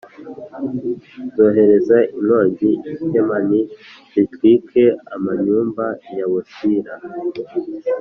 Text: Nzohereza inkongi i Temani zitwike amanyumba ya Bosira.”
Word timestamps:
Nzohereza 1.25 1.97
inkongi 2.17 2.69
i 3.05 3.05
Temani 3.11 3.59
zitwike 4.11 4.83
amanyumba 5.15 5.85
ya 6.17 6.25
Bosira.” 6.31 6.93